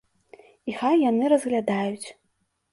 [0.69, 2.07] І хай яны разглядаюць.